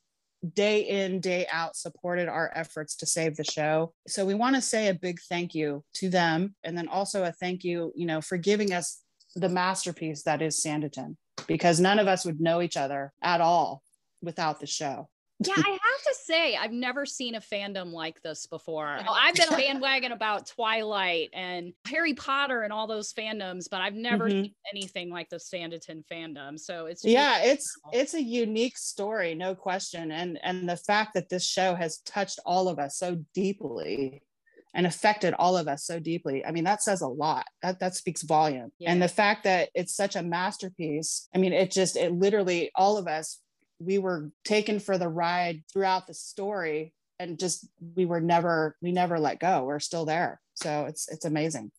day 0.55 0.81
in, 0.81 1.21
day 1.21 1.47
out 1.53 1.77
supported 1.77 2.27
our 2.27 2.51
efforts 2.55 2.97
to 2.97 3.07
save 3.07 3.37
the 3.37 3.45
show. 3.45 3.93
So 4.09 4.25
we 4.25 4.35
want 4.35 4.57
to 4.57 4.63
say 4.63 4.89
a 4.89 4.95
big 4.95 5.21
thank 5.29 5.55
you 5.55 5.85
to 5.95 6.09
them. 6.09 6.55
And 6.65 6.77
then 6.77 6.89
also 6.89 7.25
a 7.25 7.33
thank 7.33 7.63
you, 7.63 7.93
you 7.95 8.07
know, 8.07 8.21
for 8.21 8.39
giving 8.39 8.73
us 8.73 9.03
the 9.37 9.51
masterpiece 9.51 10.23
that 10.23 10.43
is 10.43 10.65
Sanditon, 10.65 11.17
because 11.47 11.79
none 11.79 11.99
of 11.99 12.09
us 12.09 12.25
would 12.25 12.41
know 12.41 12.63
each 12.63 12.77
other 12.77 13.13
at 13.23 13.41
all 13.41 13.83
without 14.23 14.61
the 14.61 14.67
show. 14.67 15.09
Yeah, 15.43 15.55
I 15.57 15.71
have 15.71 16.03
to 16.05 16.15
say, 16.23 16.57
I've 16.57 16.73
never 16.73 17.07
seen 17.07 17.35
a 17.35 17.41
fandom 17.41 17.93
like 17.93 18.21
this 18.23 18.47
before. 18.47 18.87
I've 18.87 19.35
been 19.35 19.49
a 19.53 19.57
bandwagon 19.57 20.13
about 20.13 20.47
Twilight 20.47 21.31
and 21.33 21.73
Harry 21.87 22.13
Potter 22.13 22.63
and 22.63 22.73
all 22.73 22.87
those 22.87 23.13
fandoms, 23.13 23.65
but 23.71 23.81
I've 23.81 23.95
never 23.95 24.29
mm-hmm. 24.29 24.43
seen 24.43 24.55
anything 24.73 25.11
like 25.11 25.31
the 25.31 25.37
Sanditon 25.37 26.05
fandom. 26.11 26.59
So 26.59 26.87
it's 26.87 27.05
yeah, 27.05 27.43
it's 27.43 27.75
it's 27.91 28.13
a 28.15 28.23
unique 28.23 28.77
story, 28.77 29.35
no 29.35 29.55
question. 29.55 30.13
And 30.13 30.39
and 30.43 30.69
the 30.69 30.77
fact 30.77 31.15
that 31.15 31.31
this 31.31 31.47
show 31.47 31.75
has 31.75 31.99
touched 31.99 32.39
all 32.45 32.69
of 32.69 32.79
us 32.79 32.99
so 32.99 33.25
deeply 33.35 34.23
and 34.75 34.87
affected 34.87 35.35
all 35.35 35.57
of 35.57 35.69
us 35.69 35.85
so 35.85 35.99
deeply. 35.99 36.45
I 36.45 36.53
mean, 36.53 36.65
that 36.65 36.83
says 36.83 37.01
a 37.01 37.09
lot. 37.09 37.47
That 37.63 37.81
that 37.81 37.95
speaks 37.95 38.23
volume. 38.23 38.73
Yeah. 38.79 38.93
And 38.93 39.03
the 39.03 39.09
fact 39.09 39.45
that 39.45 39.71
it's 39.75 39.97
such 39.97 40.17
a 40.17 40.23
masterpiece. 40.23 41.29
I 41.35 41.39
mean, 41.39 41.55
it 41.55 41.71
just 41.71 41.97
it 41.97 42.13
literally 42.13 42.71
all 42.75 42.99
of 42.99 43.09
us 43.09 43.41
we 43.81 43.99
were 43.99 44.31
taken 44.45 44.79
for 44.79 44.99
the 44.99 45.09
ride 45.09 45.63
throughout 45.73 46.07
the 46.07 46.15
story 46.15 46.93
and 47.19 47.39
just 47.39 47.67
we 47.97 48.07
were 48.07 48.21
never 48.21 48.77
we 48.81 48.93
never 48.93 49.19
let 49.19 49.41
go. 49.41 49.65
We're 49.65 49.81
still 49.81 50.05
there. 50.05 50.41
So 50.55 50.87
it's 50.87 51.09
it's 51.09 51.25
amazing. 51.25 51.73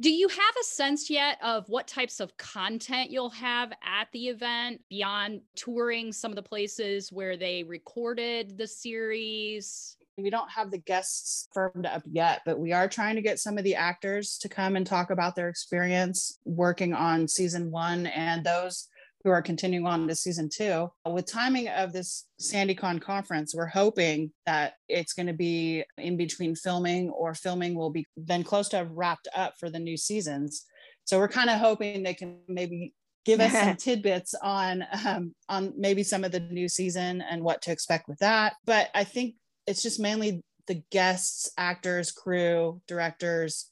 Do 0.00 0.10
you 0.10 0.26
have 0.26 0.54
a 0.60 0.64
sense 0.64 1.10
yet 1.10 1.38
of 1.42 1.68
what 1.68 1.86
types 1.86 2.18
of 2.18 2.36
content 2.36 3.10
you'll 3.10 3.30
have 3.30 3.72
at 3.84 4.08
the 4.12 4.28
event 4.28 4.80
beyond 4.88 5.42
touring 5.54 6.12
some 6.12 6.32
of 6.32 6.36
the 6.36 6.42
places 6.42 7.12
where 7.12 7.36
they 7.36 7.62
recorded 7.62 8.58
the 8.58 8.66
series? 8.66 9.96
We 10.18 10.28
don't 10.28 10.50
have 10.50 10.70
the 10.70 10.78
guests 10.78 11.48
firmed 11.54 11.86
up 11.86 12.02
yet, 12.10 12.42
but 12.44 12.58
we 12.58 12.72
are 12.72 12.88
trying 12.88 13.14
to 13.14 13.22
get 13.22 13.38
some 13.38 13.58
of 13.58 13.64
the 13.64 13.76
actors 13.76 14.38
to 14.38 14.48
come 14.48 14.76
and 14.76 14.86
talk 14.86 15.10
about 15.10 15.36
their 15.36 15.48
experience 15.48 16.38
working 16.44 16.94
on 16.94 17.28
season 17.28 17.70
one 17.70 18.06
and 18.06 18.44
those 18.44 18.88
who 19.24 19.30
are 19.30 19.42
continuing 19.42 19.86
on 19.86 20.08
to 20.08 20.14
season 20.14 20.48
two. 20.48 20.90
With 21.06 21.26
timing 21.26 21.68
of 21.68 21.92
this 21.92 22.26
SandiCon 22.40 23.00
conference, 23.00 23.54
we're 23.54 23.66
hoping 23.66 24.32
that 24.46 24.74
it's 24.88 25.12
going 25.12 25.28
to 25.28 25.32
be 25.32 25.84
in 25.98 26.16
between 26.16 26.56
filming 26.56 27.10
or 27.10 27.34
filming 27.34 27.74
will 27.74 27.90
be 27.90 28.06
then 28.16 28.42
close 28.42 28.68
to 28.70 28.76
have 28.78 28.90
wrapped 28.90 29.28
up 29.34 29.54
for 29.58 29.70
the 29.70 29.78
new 29.78 29.96
seasons. 29.96 30.64
So 31.04 31.18
we're 31.18 31.28
kind 31.28 31.50
of 31.50 31.58
hoping 31.58 32.02
they 32.02 32.14
can 32.14 32.38
maybe 32.48 32.94
give 33.24 33.40
us 33.40 33.52
some 33.52 33.76
tidbits 33.76 34.34
on 34.42 34.84
um, 35.06 35.34
on 35.48 35.72
maybe 35.76 36.02
some 36.02 36.24
of 36.24 36.32
the 36.32 36.40
new 36.40 36.68
season 36.68 37.22
and 37.22 37.42
what 37.42 37.62
to 37.62 37.72
expect 37.72 38.08
with 38.08 38.18
that. 38.18 38.54
But 38.64 38.88
I 38.94 39.04
think 39.04 39.36
it's 39.66 39.82
just 39.82 40.00
mainly 40.00 40.42
the 40.66 40.82
guests, 40.90 41.50
actors, 41.56 42.10
crew, 42.12 42.80
directors 42.86 43.68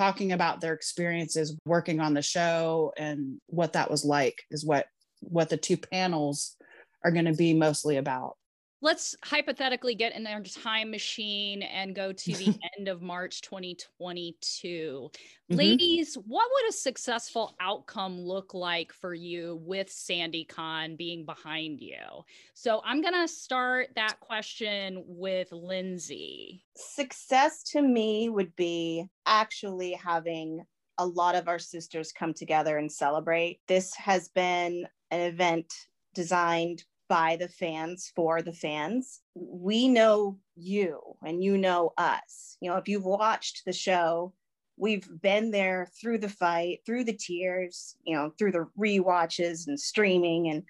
talking 0.00 0.32
about 0.32 0.62
their 0.62 0.72
experiences 0.72 1.54
working 1.66 2.00
on 2.00 2.14
the 2.14 2.22
show 2.22 2.90
and 2.96 3.38
what 3.48 3.74
that 3.74 3.90
was 3.90 4.02
like 4.02 4.42
is 4.50 4.64
what 4.64 4.86
what 5.20 5.50
the 5.50 5.58
two 5.58 5.76
panels 5.76 6.56
are 7.04 7.10
going 7.10 7.26
to 7.26 7.34
be 7.34 7.52
mostly 7.52 7.98
about 7.98 8.34
let's 8.82 9.14
hypothetically 9.22 9.94
get 9.94 10.14
in 10.14 10.26
our 10.26 10.42
time 10.42 10.90
machine 10.90 11.62
and 11.62 11.94
go 11.94 12.12
to 12.12 12.32
the 12.32 12.46
end 12.78 12.88
of 12.88 13.02
March 13.02 13.42
2022. 13.42 15.10
Mm-hmm. 15.10 15.54
Ladies, 15.54 16.14
what 16.14 16.48
would 16.52 16.70
a 16.70 16.72
successful 16.72 17.54
outcome 17.60 18.20
look 18.20 18.54
like 18.54 18.92
for 18.92 19.14
you 19.14 19.60
with 19.62 19.88
SandiCon 19.88 20.96
being 20.96 21.24
behind 21.24 21.80
you? 21.80 22.24
So 22.54 22.80
I'm 22.84 23.02
going 23.02 23.14
to 23.14 23.28
start 23.28 23.88
that 23.96 24.20
question 24.20 25.04
with 25.06 25.52
Lindsay. 25.52 26.64
Success 26.76 27.62
to 27.72 27.82
me 27.82 28.28
would 28.28 28.56
be 28.56 29.06
actually 29.26 29.92
having 29.92 30.64
a 30.98 31.06
lot 31.06 31.34
of 31.34 31.48
our 31.48 31.58
sisters 31.58 32.12
come 32.12 32.34
together 32.34 32.76
and 32.76 32.90
celebrate. 32.90 33.60
This 33.68 33.94
has 33.94 34.28
been 34.28 34.86
an 35.10 35.20
event 35.20 35.72
designed 36.14 36.84
by 37.10 37.34
the 37.34 37.48
fans 37.48 38.12
for 38.14 38.40
the 38.40 38.52
fans. 38.52 39.20
We 39.34 39.88
know 39.88 40.38
you 40.54 41.00
and 41.26 41.42
you 41.42 41.58
know 41.58 41.92
us. 41.98 42.56
You 42.60 42.70
know, 42.70 42.76
if 42.76 42.86
you've 42.86 43.04
watched 43.04 43.62
the 43.66 43.72
show, 43.72 44.32
we've 44.76 45.08
been 45.20 45.50
there 45.50 45.88
through 46.00 46.18
the 46.18 46.28
fight, 46.28 46.82
through 46.86 47.02
the 47.04 47.16
tears, 47.16 47.96
you 48.04 48.14
know, 48.14 48.30
through 48.38 48.52
the 48.52 48.68
re-watches 48.76 49.66
and 49.66 49.78
streaming 49.78 50.50
and 50.50 50.62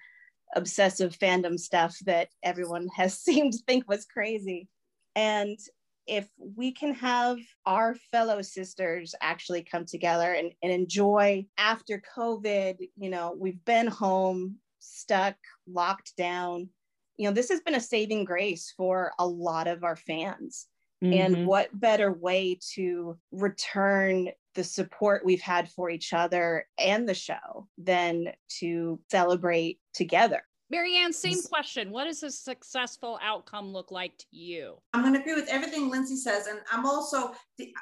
obsessive 0.55 1.15
fandom 1.15 1.59
stuff 1.59 1.95
that 2.07 2.29
everyone 2.41 2.87
has 2.95 3.19
seemed 3.19 3.53
to 3.53 3.59
think 3.67 3.87
was 3.87 4.05
crazy. 4.05 4.67
And 5.15 5.59
if 6.07 6.27
we 6.39 6.71
can 6.71 6.95
have 6.95 7.37
our 7.67 7.93
fellow 8.11 8.41
sisters 8.41 9.13
actually 9.21 9.61
come 9.61 9.85
together 9.85 10.33
and, 10.33 10.51
and 10.63 10.71
enjoy 10.71 11.45
after 11.59 12.01
COVID, 12.17 12.77
you 12.97 13.11
know, 13.11 13.35
we've 13.37 13.63
been 13.63 13.85
home, 13.85 14.57
stuck, 14.81 15.35
locked 15.67 16.15
down. 16.17 16.69
You 17.17 17.27
know, 17.27 17.33
this 17.33 17.49
has 17.49 17.61
been 17.61 17.75
a 17.75 17.81
saving 17.81 18.25
grace 18.25 18.73
for 18.75 19.13
a 19.19 19.27
lot 19.27 19.67
of 19.67 19.83
our 19.83 19.95
fans. 19.95 20.67
Mm-hmm. 21.03 21.13
And 21.13 21.47
what 21.47 21.79
better 21.79 22.11
way 22.11 22.59
to 22.75 23.17
return 23.31 24.29
the 24.53 24.63
support 24.63 25.25
we've 25.25 25.41
had 25.41 25.69
for 25.69 25.89
each 25.89 26.13
other 26.13 26.67
and 26.77 27.07
the 27.07 27.13
show 27.13 27.67
than 27.77 28.27
to 28.59 28.99
celebrate 29.09 29.79
together? 29.93 30.43
Mariann, 30.71 31.11
same 31.11 31.41
question. 31.41 31.91
What 31.91 32.05
does 32.05 32.23
a 32.23 32.31
successful 32.31 33.19
outcome 33.21 33.73
look 33.73 33.91
like 33.91 34.17
to 34.19 34.25
you? 34.31 34.77
I'm 34.93 35.01
going 35.01 35.13
to 35.13 35.19
agree 35.19 35.35
with 35.35 35.49
everything 35.49 35.89
Lindsay 35.89 36.15
says. 36.15 36.47
And 36.47 36.59
I'm 36.71 36.85
also, 36.85 37.33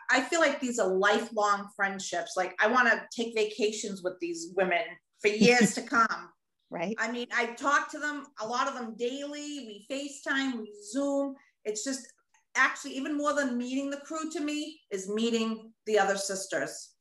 I 0.10 0.22
feel 0.22 0.40
like 0.40 0.60
these 0.60 0.80
are 0.80 0.88
lifelong 0.88 1.68
friendships. 1.76 2.34
Like 2.36 2.56
I 2.60 2.68
want 2.68 2.88
to 2.88 3.04
take 3.16 3.36
vacations 3.36 4.02
with 4.02 4.14
these 4.20 4.54
women 4.56 4.82
for 5.22 5.28
years 5.28 5.76
to 5.76 5.84
come 5.84 6.30
right? 6.70 6.96
I 7.00 7.12
mean, 7.12 7.28
I 7.36 7.48
talk 7.48 7.92
to 7.92 8.00
them, 8.00 8.26
a 8.42 8.48
lot 8.48 8.68
of 8.68 8.74
them 8.74 8.96
daily. 8.98 9.66
We 9.68 9.86
FaceTime, 9.90 10.60
we 10.60 10.74
Zoom. 10.92 11.36
It's 11.66 11.84
just 11.84 12.08
actually 12.56 12.94
even 12.94 13.18
more 13.18 13.34
than 13.34 13.58
meeting 13.58 13.90
the 13.90 13.98
crew 13.98 14.30
to 14.32 14.40
me 14.40 14.80
is 14.92 15.10
meeting 15.10 15.72
the 15.86 16.00
other 16.00 16.18
sisters. 16.18 16.92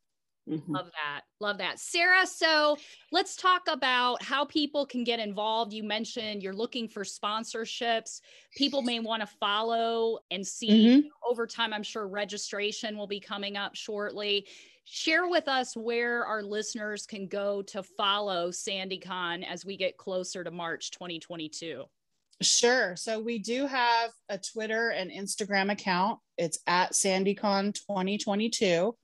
Mm-hmm. 0.49 0.75
Love 0.75 0.87
that. 0.87 1.23
Love 1.41 1.59
that. 1.59 1.79
Sara, 1.79 2.27
so 2.27 2.77
let's 3.13 3.37
talk 3.37 3.63
about 3.69 4.23
how 4.23 4.47
people 4.47 4.87
can 4.87 5.05
get 5.05 5.21
involved. 5.21 5.75
You 5.75 5.85
mentioned 5.85 6.43
you're 6.43 6.55
looking 6.55 6.89
for 6.89 7.05
sponsorships. 7.05 8.21
People 8.57 8.81
may 8.81 8.99
want 8.99 9.21
to 9.21 9.27
follow 9.27 10.21
and 10.31 10.47
see 10.47 10.87
mm-hmm. 10.87 11.09
over 11.29 11.47
time. 11.47 11.75
I'm 11.75 11.83
sure 11.83 12.09
registration 12.09 12.97
will 12.97 13.07
be 13.07 13.21
coming 13.21 13.59
up 13.59 13.75
shortly 13.75 14.47
share 14.91 15.29
with 15.29 15.49
us 15.49 15.77
where 15.77 16.25
our 16.25 16.43
listeners 16.43 17.05
can 17.05 17.29
go 17.29 17.61
to 17.63 17.83
follow 17.83 18.51
SandiCon 18.51 19.47
as 19.47 19.65
we 19.65 19.77
get 19.77 19.99
closer 19.99 20.43
to 20.43 20.51
March 20.51 20.91
2022. 20.93 21.85
Sure. 22.41 22.97
So 22.97 23.21
we 23.21 23.39
do 23.39 23.67
have 23.67 24.11
a 24.29 24.39
Twitter 24.39 24.91
and 24.91 25.11
Instagram 25.11 25.71
account. 25.71 26.19
It's 26.39 26.59
at 26.67 26.93
SandiCon 26.93 27.75
2022 27.75 28.97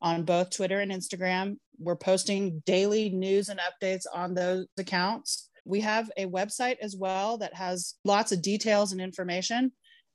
on 0.00 0.22
both 0.22 0.48
Twitter 0.50 0.80
and 0.80 0.92
Instagram. 0.92 1.58
We're 1.78 1.96
posting 1.96 2.62
daily 2.64 3.10
news 3.10 3.50
and 3.50 3.60
updates 3.60 4.04
on 4.14 4.34
those 4.34 4.66
accounts. 4.78 5.50
We 5.64 5.80
have 5.80 6.10
a 6.16 6.26
website 6.26 6.76
as 6.80 6.96
well 6.96 7.38
that 7.38 7.54
has 7.54 7.94
lots 8.04 8.30
of 8.32 8.40
details 8.40 8.92
and 8.92 9.00
information. 9.00 9.72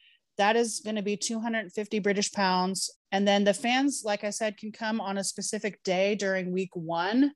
that 0.41 0.55
is 0.55 0.81
going 0.83 0.97
to 0.97 1.01
be 1.01 1.15
250 1.15 1.99
British 1.99 2.31
pounds. 2.31 2.89
And 3.11 3.27
then 3.27 3.43
the 3.43 3.53
fans, 3.53 4.01
like 4.03 4.23
I 4.23 4.29
said, 4.29 4.57
can 4.57 4.71
come 4.71 4.99
on 4.99 5.17
a 5.17 5.23
specific 5.23 5.81
day 5.83 6.15
during 6.15 6.51
week 6.51 6.75
one. 6.75 7.31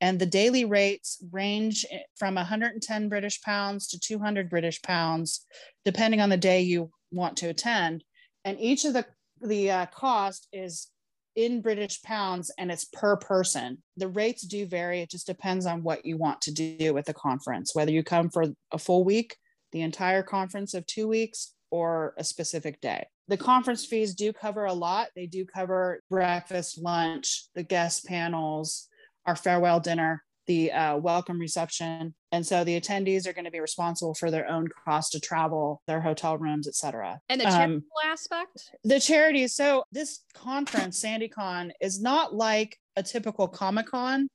And 0.00 0.18
the 0.18 0.26
daily 0.26 0.64
rates 0.64 1.22
range 1.32 1.84
from 2.16 2.36
110 2.36 3.08
British 3.08 3.40
pounds 3.42 3.88
to 3.88 3.98
200 3.98 4.48
British 4.48 4.80
pounds, 4.82 5.44
depending 5.84 6.20
on 6.20 6.28
the 6.28 6.36
day 6.36 6.60
you 6.60 6.90
want 7.10 7.36
to 7.38 7.48
attend 7.48 8.04
and 8.48 8.58
each 8.60 8.84
of 8.84 8.94
the 8.94 9.04
the 9.40 9.70
uh, 9.70 9.86
cost 9.86 10.48
is 10.52 10.88
in 11.36 11.60
British 11.60 12.02
pounds 12.02 12.50
and 12.58 12.72
it's 12.72 12.86
per 12.86 13.16
person. 13.16 13.80
The 13.96 14.08
rates 14.08 14.42
do 14.42 14.66
vary. 14.66 15.00
It 15.00 15.10
just 15.10 15.28
depends 15.28 15.64
on 15.64 15.84
what 15.84 16.04
you 16.04 16.16
want 16.16 16.40
to 16.42 16.52
do 16.52 16.92
with 16.92 17.04
the 17.04 17.14
conference, 17.14 17.72
whether 17.74 17.92
you 17.92 18.02
come 18.02 18.30
for 18.30 18.46
a 18.72 18.78
full 18.78 19.04
week, 19.04 19.36
the 19.70 19.82
entire 19.82 20.24
conference 20.24 20.74
of 20.74 20.86
two 20.86 21.06
weeks, 21.06 21.54
or 21.70 22.14
a 22.16 22.24
specific 22.24 22.80
day. 22.80 23.06
The 23.28 23.36
conference 23.36 23.84
fees 23.84 24.14
do 24.14 24.32
cover 24.32 24.64
a 24.64 24.72
lot. 24.72 25.08
They 25.14 25.26
do 25.26 25.44
cover 25.44 26.00
breakfast, 26.08 26.78
lunch, 26.82 27.46
the 27.54 27.62
guest 27.62 28.06
panels, 28.06 28.88
our 29.26 29.36
farewell 29.36 29.80
dinner 29.80 30.22
the 30.48 30.72
uh, 30.72 30.96
welcome 30.96 31.38
reception. 31.38 32.14
And 32.32 32.44
so 32.44 32.64
the 32.64 32.80
attendees 32.80 33.26
are 33.26 33.32
going 33.32 33.44
to 33.44 33.50
be 33.50 33.60
responsible 33.60 34.14
for 34.14 34.30
their 34.30 34.48
own 34.48 34.66
cost 34.84 35.12
to 35.12 35.20
travel, 35.20 35.82
their 35.86 36.00
hotel 36.00 36.36
rooms, 36.36 36.66
etc. 36.66 37.20
And 37.28 37.40
the 37.40 37.44
charitable 37.44 37.86
um, 38.02 38.10
aspect? 38.10 38.70
The 38.82 38.98
charity. 38.98 39.46
So 39.46 39.84
this 39.92 40.24
conference, 40.34 41.00
SandiCon, 41.04 41.70
is 41.80 42.00
not 42.00 42.34
like 42.34 42.76
a 42.96 43.02
typical 43.02 43.46
Comic 43.46 43.86
Con 43.86 44.28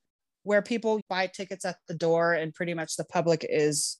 where 0.44 0.62
people 0.62 1.00
buy 1.08 1.26
tickets 1.26 1.64
at 1.64 1.76
the 1.88 1.94
door 1.94 2.34
and 2.34 2.54
pretty 2.54 2.74
much 2.74 2.96
the 2.96 3.04
public 3.04 3.44
is 3.48 3.98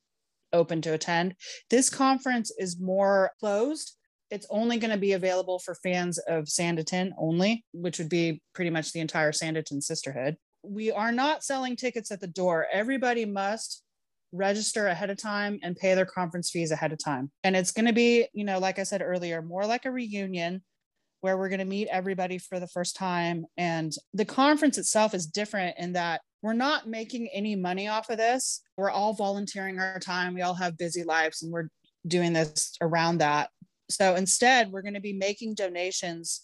open 0.54 0.80
to 0.82 0.94
attend. 0.94 1.34
This 1.68 1.90
conference 1.90 2.50
is 2.58 2.80
more 2.80 3.32
closed. 3.40 3.96
It's 4.30 4.46
only 4.48 4.78
going 4.78 4.90
to 4.90 4.96
be 4.96 5.12
available 5.12 5.58
for 5.58 5.74
fans 5.74 6.18
of 6.18 6.44
Sanditon 6.44 7.12
only, 7.18 7.64
which 7.72 7.98
would 7.98 8.08
be 8.08 8.40
pretty 8.54 8.70
much 8.70 8.92
the 8.92 9.00
entire 9.00 9.32
Sanditon 9.32 9.82
sisterhood 9.82 10.38
we 10.64 10.90
are 10.90 11.12
not 11.12 11.44
selling 11.44 11.76
tickets 11.76 12.10
at 12.10 12.20
the 12.20 12.26
door. 12.26 12.66
Everybody 12.72 13.24
must 13.24 13.82
register 14.32 14.88
ahead 14.88 15.10
of 15.10 15.18
time 15.18 15.60
and 15.62 15.76
pay 15.76 15.94
their 15.94 16.06
conference 16.06 16.50
fees 16.50 16.70
ahead 16.70 16.92
of 16.92 16.98
time. 16.98 17.30
And 17.44 17.54
it's 17.54 17.70
going 17.70 17.86
to 17.86 17.92
be, 17.92 18.26
you 18.32 18.44
know, 18.44 18.58
like 18.58 18.78
I 18.78 18.82
said 18.82 19.02
earlier, 19.02 19.42
more 19.42 19.66
like 19.66 19.84
a 19.84 19.90
reunion 19.90 20.62
where 21.20 21.38
we're 21.38 21.48
going 21.48 21.60
to 21.60 21.64
meet 21.64 21.88
everybody 21.88 22.38
for 22.38 22.58
the 22.58 22.66
first 22.66 22.96
time. 22.96 23.46
And 23.56 23.92
the 24.12 24.24
conference 24.24 24.76
itself 24.76 25.14
is 25.14 25.26
different 25.26 25.76
in 25.78 25.92
that 25.92 26.20
we're 26.44 26.52
not 26.52 26.86
making 26.86 27.26
any 27.32 27.56
money 27.56 27.88
off 27.88 28.10
of 28.10 28.18
this. 28.18 28.60
We're 28.76 28.90
all 28.90 29.14
volunteering 29.14 29.80
our 29.80 29.98
time. 29.98 30.34
We 30.34 30.42
all 30.42 30.52
have 30.52 30.76
busy 30.76 31.02
lives 31.02 31.42
and 31.42 31.50
we're 31.50 31.70
doing 32.06 32.34
this 32.34 32.76
around 32.82 33.18
that. 33.18 33.48
So 33.88 34.14
instead, 34.14 34.70
we're 34.70 34.82
going 34.82 34.92
to 34.92 35.00
be 35.00 35.14
making 35.14 35.54
donations 35.54 36.42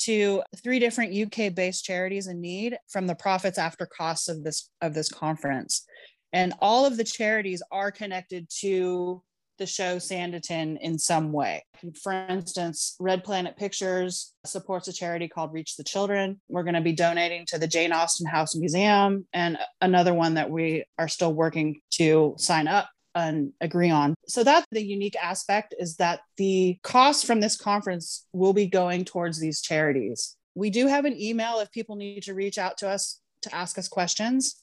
to 0.00 0.42
three 0.56 0.80
different 0.80 1.14
UK 1.14 1.54
based 1.54 1.84
charities 1.84 2.26
in 2.26 2.40
need 2.40 2.78
from 2.88 3.06
the 3.06 3.14
profits 3.14 3.58
after 3.58 3.86
costs 3.86 4.28
of 4.28 4.42
this 4.42 4.70
of 4.80 4.92
this 4.92 5.08
conference. 5.08 5.84
And 6.32 6.52
all 6.60 6.84
of 6.84 6.96
the 6.96 7.04
charities 7.04 7.62
are 7.70 7.92
connected 7.92 8.48
to 8.62 9.22
the 9.58 9.66
show 9.66 9.96
Sanditon 9.96 10.78
in 10.80 10.98
some 10.98 11.32
way. 11.32 11.64
For 12.02 12.12
instance, 12.12 12.96
Red 12.98 13.24
Planet 13.24 13.56
Pictures 13.56 14.32
supports 14.46 14.88
a 14.88 14.92
charity 14.92 15.28
called 15.28 15.52
Reach 15.52 15.76
the 15.76 15.84
Children. 15.84 16.40
We're 16.48 16.62
going 16.62 16.74
to 16.74 16.80
be 16.80 16.92
donating 16.92 17.44
to 17.48 17.58
the 17.58 17.66
Jane 17.66 17.92
Austen 17.92 18.26
House 18.26 18.56
Museum 18.56 19.26
and 19.32 19.58
another 19.80 20.14
one 20.14 20.34
that 20.34 20.50
we 20.50 20.84
are 20.98 21.08
still 21.08 21.34
working 21.34 21.80
to 21.92 22.34
sign 22.38 22.68
up 22.68 22.88
and 23.14 23.52
agree 23.60 23.90
on. 23.90 24.14
So 24.26 24.44
that's 24.44 24.66
the 24.70 24.82
unique 24.82 25.16
aspect 25.20 25.74
is 25.78 25.96
that 25.96 26.20
the 26.36 26.78
cost 26.82 27.26
from 27.26 27.40
this 27.40 27.56
conference 27.56 28.26
will 28.32 28.52
be 28.52 28.66
going 28.66 29.04
towards 29.04 29.40
these 29.40 29.60
charities. 29.60 30.36
We 30.54 30.70
do 30.70 30.86
have 30.86 31.04
an 31.04 31.20
email 31.20 31.60
if 31.60 31.70
people 31.70 31.96
need 31.96 32.22
to 32.24 32.34
reach 32.34 32.58
out 32.58 32.78
to 32.78 32.88
us 32.88 33.20
to 33.42 33.54
ask 33.54 33.78
us 33.78 33.88
questions. 33.88 34.62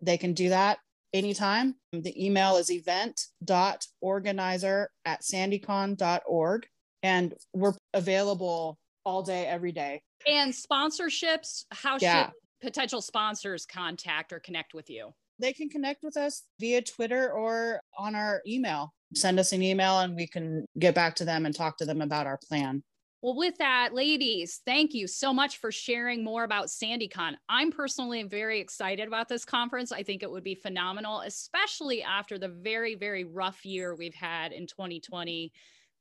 They 0.00 0.18
can 0.18 0.34
do 0.34 0.50
that 0.50 0.78
anytime. 1.12 1.74
The 1.92 2.24
email 2.24 2.56
is 2.56 2.70
event.organizer 2.70 4.90
at 5.04 5.22
sandicon.org. 5.22 6.66
And 7.02 7.34
we're 7.52 7.74
available 7.94 8.78
all 9.04 9.22
day, 9.22 9.46
every 9.46 9.72
day. 9.72 10.02
And 10.26 10.52
sponsorships, 10.52 11.64
how 11.70 11.98
yeah. 12.00 12.26
should 12.26 12.32
potential 12.62 13.00
sponsors 13.00 13.64
contact 13.66 14.32
or 14.32 14.40
connect 14.40 14.74
with 14.74 14.90
you? 14.90 15.12
they 15.38 15.52
can 15.52 15.68
connect 15.68 16.02
with 16.02 16.16
us 16.16 16.42
via 16.60 16.82
Twitter 16.82 17.32
or 17.32 17.80
on 17.98 18.14
our 18.14 18.42
email. 18.46 18.92
Send 19.14 19.38
us 19.38 19.52
an 19.52 19.62
email 19.62 20.00
and 20.00 20.16
we 20.16 20.26
can 20.26 20.64
get 20.78 20.94
back 20.94 21.14
to 21.16 21.24
them 21.24 21.46
and 21.46 21.54
talk 21.54 21.76
to 21.78 21.84
them 21.84 22.00
about 22.00 22.26
our 22.26 22.38
plan. 22.48 22.82
Well, 23.26 23.34
with 23.34 23.58
that, 23.58 23.92
ladies, 23.92 24.60
thank 24.64 24.94
you 24.94 25.08
so 25.08 25.34
much 25.34 25.58
for 25.58 25.72
sharing 25.72 26.22
more 26.22 26.44
about 26.44 26.66
SandiCon. 26.66 27.34
I'm 27.48 27.72
personally 27.72 28.22
very 28.22 28.60
excited 28.60 29.08
about 29.08 29.28
this 29.28 29.44
conference. 29.44 29.90
I 29.90 30.04
think 30.04 30.22
it 30.22 30.30
would 30.30 30.44
be 30.44 30.54
phenomenal, 30.54 31.22
especially 31.22 32.04
after 32.04 32.38
the 32.38 32.46
very, 32.46 32.94
very 32.94 33.24
rough 33.24 33.66
year 33.66 33.96
we've 33.96 34.14
had 34.14 34.52
in 34.52 34.68
2020 34.68 35.52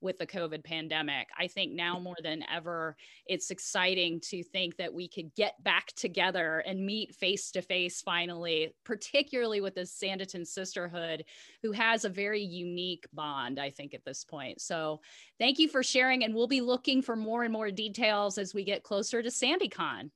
with 0.06 0.18
the 0.18 0.26
COVID 0.26 0.64
pandemic. 0.64 1.28
I 1.38 1.48
think 1.48 1.74
now 1.74 2.00
more 2.00 2.16
than 2.24 2.46
ever, 2.50 2.96
it's 3.26 3.52
exciting 3.52 4.22
to 4.30 4.44
think 4.44 4.78
that 4.78 4.94
we 4.94 5.10
could 5.10 5.36
get 5.36 5.62
back 5.62 5.88
together 5.96 6.64
and 6.66 6.86
meet 6.86 7.14
face 7.16 7.52
to 7.52 7.62
face 7.62 8.02
finally, 8.02 8.74
particularly 8.86 9.60
with 9.60 9.76
the 9.76 9.82
Sanditon 9.82 10.48
Sisterhood, 10.48 11.26
who 11.62 11.74
has 11.74 12.06
a 12.06 12.10
very 12.10 12.42
unique 12.42 13.06
bond, 13.12 13.60
I 13.60 13.72
think, 13.72 13.94
at 13.94 14.06
this 14.06 14.24
point. 14.24 14.62
So 14.62 15.02
thank 15.40 15.60
you 15.60 15.68
for 15.68 15.84
sharing. 15.84 16.24
And 16.24 16.34
we'll 16.34 16.48
be 16.48 16.62
looking 16.62 17.02
for 17.02 17.18
more 17.18 17.44
and 17.44 17.52
more 17.52 17.72
details 17.72 18.38
as 18.38 18.54
we 18.54 18.64
get 18.64 18.84
closer 18.84 19.22
to 19.22 19.30
SandiCon. 19.30 20.12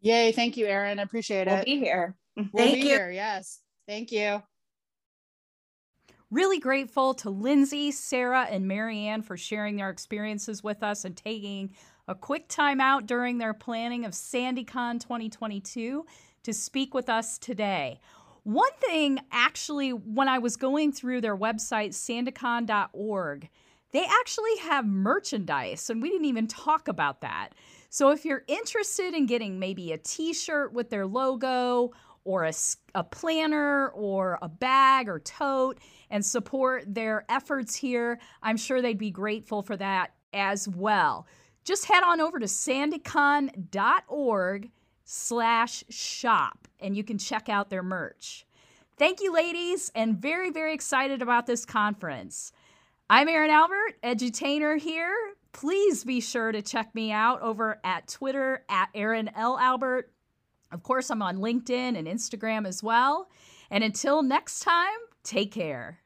Yay. 0.00 0.32
Thank 0.32 0.56
you, 0.56 0.66
Erin. 0.66 0.98
I 0.98 1.02
appreciate 1.02 1.46
it. 1.46 1.52
We'll 1.52 1.64
be 1.64 1.78
here. 1.78 2.16
We'll 2.36 2.46
thank 2.56 2.74
be 2.74 2.80
you. 2.80 2.88
here. 2.88 3.10
Yes. 3.10 3.60
Thank 3.86 4.10
you. 4.10 4.42
Really 6.34 6.58
grateful 6.58 7.14
to 7.14 7.30
Lindsay, 7.30 7.92
Sara, 7.92 8.48
and 8.50 8.66
Mariann 8.66 9.22
for 9.22 9.36
sharing 9.36 9.76
their 9.76 9.88
experiences 9.88 10.64
with 10.64 10.82
us 10.82 11.04
and 11.04 11.16
taking 11.16 11.70
a 12.08 12.16
quick 12.16 12.48
time 12.48 12.80
out 12.80 13.06
during 13.06 13.38
their 13.38 13.54
planning 13.54 14.04
of 14.04 14.10
SandiCon 14.10 14.98
2022 14.98 16.04
to 16.42 16.52
speak 16.52 16.92
with 16.92 17.08
us 17.08 17.38
today. 17.38 18.00
One 18.42 18.72
thing, 18.80 19.20
actually, 19.30 19.90
when 19.90 20.26
I 20.26 20.38
was 20.38 20.56
going 20.56 20.90
through 20.90 21.20
their 21.20 21.36
website, 21.36 21.90
sandicon.org, 21.90 23.48
they 23.92 24.04
actually 24.04 24.56
have 24.62 24.84
merchandise, 24.84 25.88
and 25.88 26.02
we 26.02 26.10
didn't 26.10 26.24
even 26.24 26.48
talk 26.48 26.88
about 26.88 27.20
that. 27.20 27.50
So 27.90 28.10
if 28.10 28.24
you're 28.24 28.42
interested 28.48 29.14
in 29.14 29.26
getting 29.26 29.60
maybe 29.60 29.92
a 29.92 29.98
t 29.98 30.32
shirt 30.32 30.72
with 30.72 30.90
their 30.90 31.06
logo 31.06 31.92
or 32.24 32.44
a, 32.44 32.52
a 32.94 33.04
planner 33.04 33.88
or 33.88 34.38
a 34.42 34.48
bag 34.48 35.08
or 35.08 35.20
tote 35.20 35.78
and 36.10 36.24
support 36.24 36.84
their 36.86 37.24
efforts 37.28 37.74
here, 37.74 38.18
I'm 38.42 38.56
sure 38.56 38.80
they'd 38.80 38.98
be 38.98 39.10
grateful 39.10 39.62
for 39.62 39.76
that 39.76 40.14
as 40.32 40.68
well. 40.68 41.26
Just 41.64 41.86
head 41.86 42.02
on 42.02 42.20
over 42.20 42.38
to 42.38 42.46
sandicon.org 42.46 44.70
slash 45.04 45.84
shop 45.88 46.68
and 46.80 46.96
you 46.96 47.04
can 47.04 47.18
check 47.18 47.48
out 47.48 47.70
their 47.70 47.82
merch. 47.82 48.46
Thank 48.96 49.20
you, 49.20 49.32
ladies, 49.32 49.90
and 49.94 50.16
very, 50.16 50.50
very 50.50 50.72
excited 50.72 51.20
about 51.20 51.46
this 51.46 51.66
conference. 51.66 52.52
I'm 53.10 53.28
Erin 53.28 53.50
Albert, 53.50 54.00
edutainer 54.02 54.78
here. 54.78 55.14
Please 55.52 56.04
be 56.04 56.20
sure 56.20 56.52
to 56.52 56.62
check 56.62 56.94
me 56.94 57.12
out 57.12 57.42
over 57.42 57.80
at 57.84 58.08
Twitter 58.08 58.64
at 58.68 58.88
Erin 58.94 59.30
L. 59.34 59.58
Albert 59.58 60.13
of 60.74 60.82
course, 60.82 61.10
I'm 61.10 61.22
on 61.22 61.38
LinkedIn 61.38 61.96
and 61.96 62.06
Instagram 62.06 62.66
as 62.66 62.82
well. 62.82 63.30
And 63.70 63.82
until 63.82 64.22
next 64.22 64.60
time, 64.60 64.98
take 65.22 65.52
care. 65.52 66.03